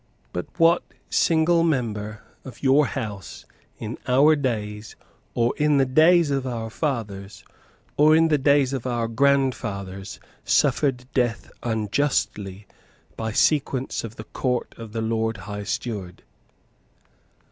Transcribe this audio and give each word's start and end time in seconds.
But 0.33 0.47
what 0.57 0.81
single 1.11 1.61
member 1.61 2.23
of 2.43 2.63
your 2.63 2.87
House, 2.87 3.45
in 3.77 3.99
our 4.07 4.35
days, 4.35 4.95
or 5.35 5.53
in 5.57 5.77
the 5.77 5.85
days 5.85 6.31
of 6.31 6.47
our 6.47 6.71
fathers, 6.71 7.43
or 7.97 8.15
in 8.15 8.29
the 8.29 8.39
days 8.39 8.73
of 8.73 8.87
our 8.87 9.07
grandfathers, 9.07 10.19
suffered 10.43 11.05
death 11.13 11.51
unjustly 11.61 12.65
by 13.15 13.31
sentence 13.33 14.03
of 14.03 14.15
the 14.15 14.23
Court 14.23 14.73
of 14.75 14.91
the 14.91 15.01
Lord 15.03 15.37
High 15.37 15.65
Steward? 15.65 16.23